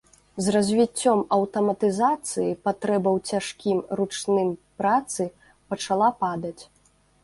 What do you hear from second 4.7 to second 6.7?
працы пачала падаць.